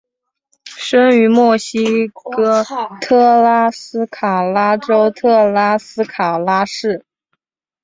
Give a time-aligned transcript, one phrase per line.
[0.65, 2.63] 生于墨西哥
[3.01, 7.05] 特拉斯卡拉州特拉斯卡拉市。